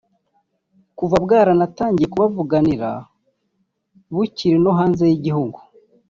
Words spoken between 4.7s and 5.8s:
hanze y’igihugu